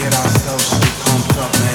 [0.00, 1.69] get ourselves so pumped up, man.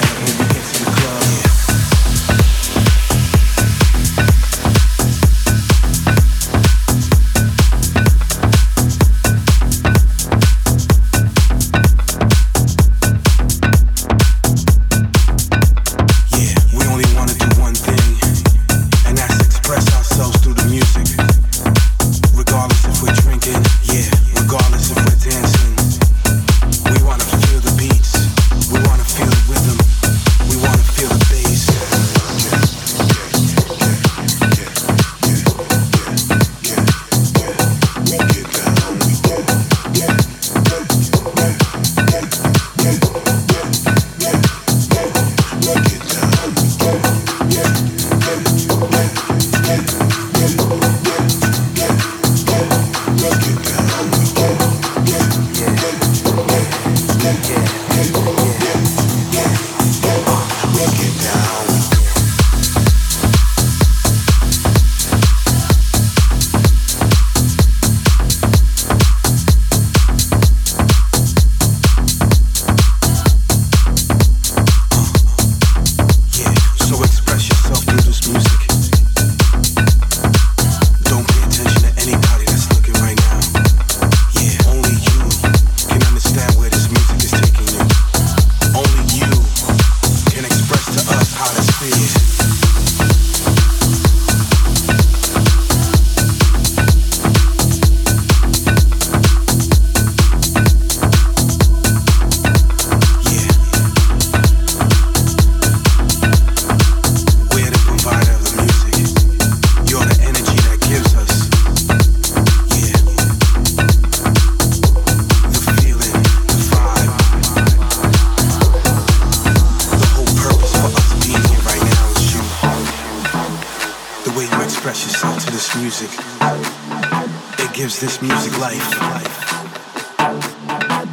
[128.00, 128.82] This music life.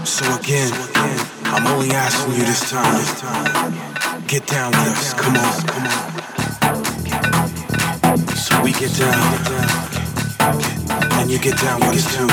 [0.05, 0.71] So again,
[1.45, 3.05] I'm only asking you this time.
[4.27, 6.11] Get down with us, come on, come on.
[8.35, 9.37] So we get down,
[11.19, 12.27] and you get down with us too.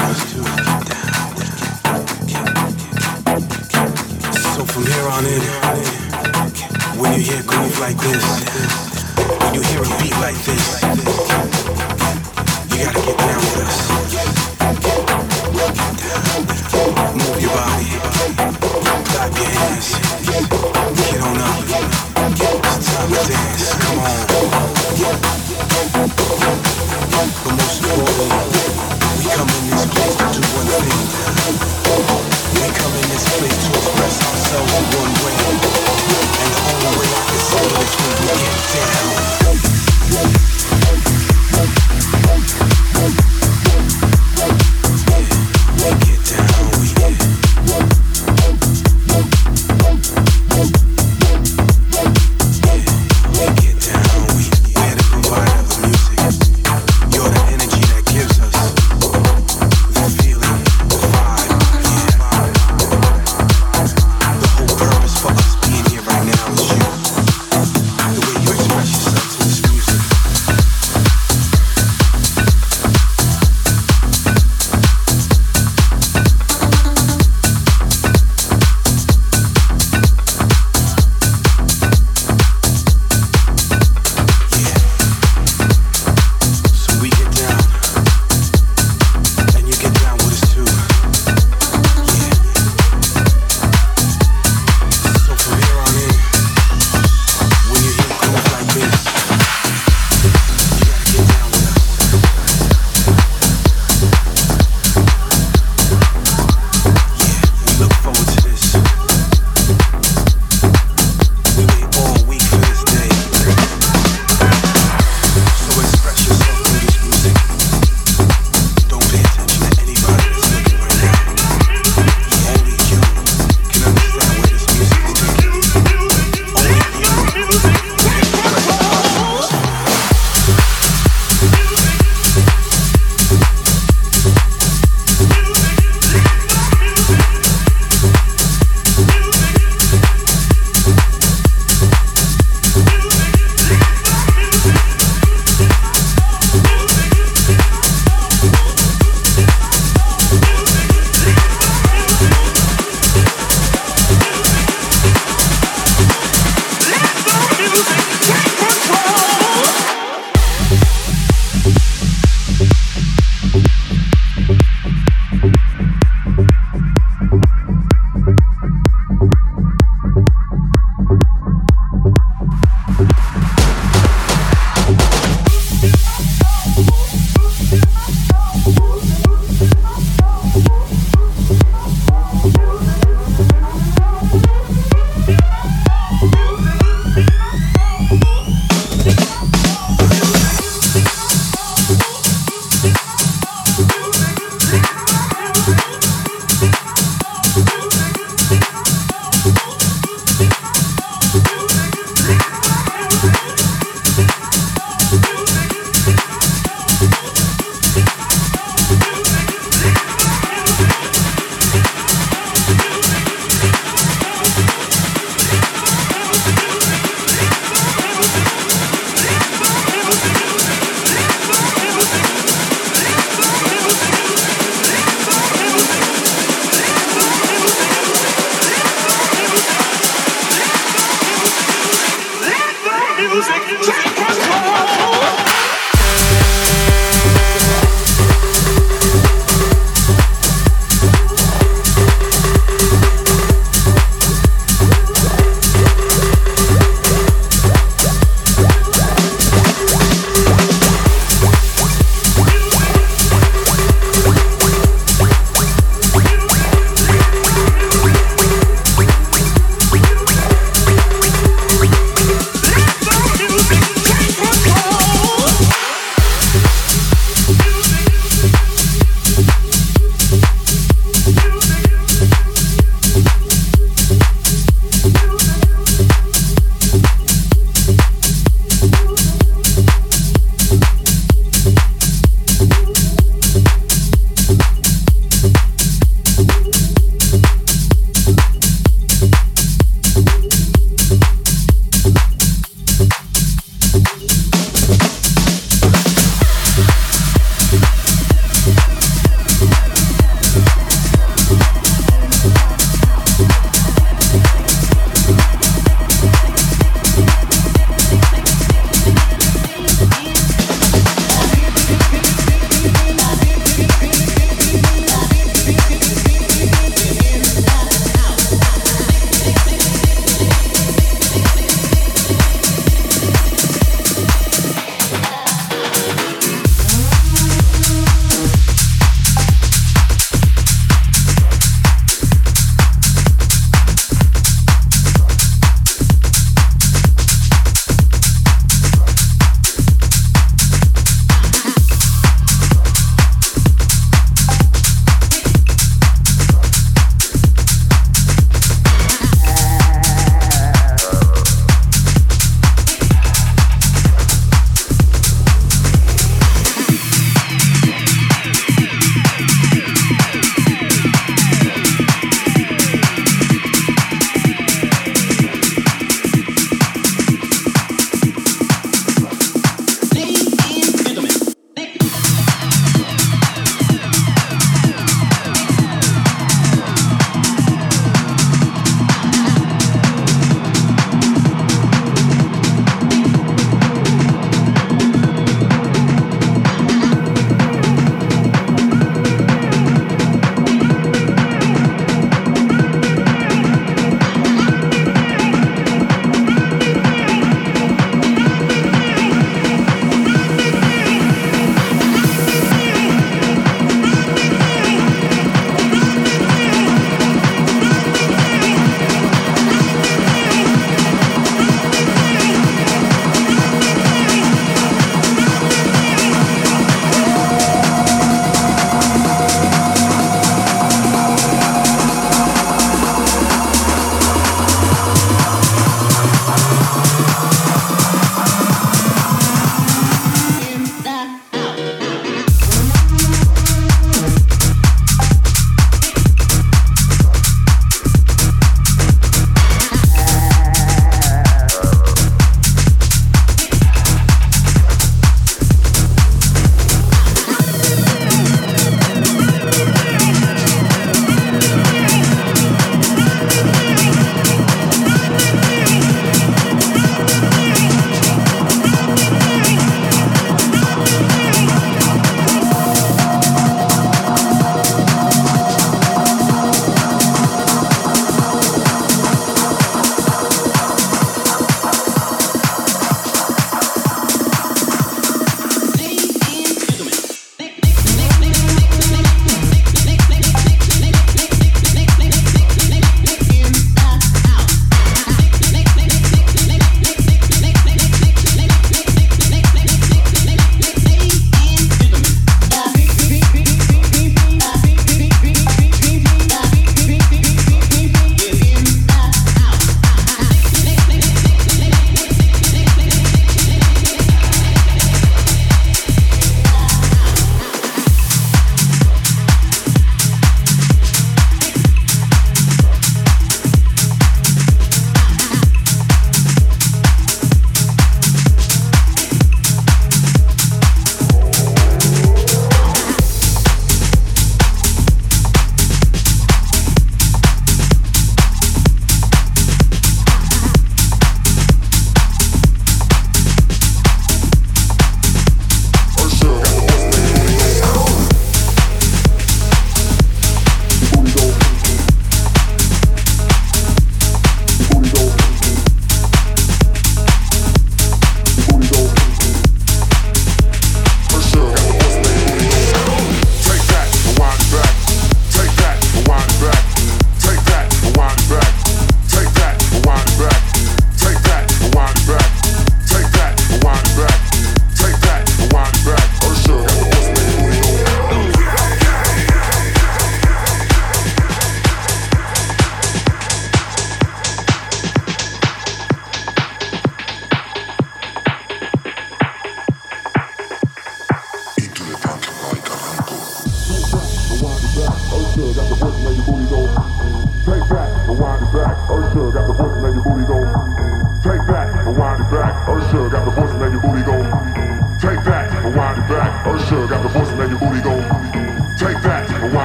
[4.54, 5.42] So from here on in,
[6.98, 8.24] when you hear groove like this,
[9.42, 10.82] when you hear a beat like this,
[12.72, 14.39] you gotta get down with us.
[24.02, 24.29] Dance,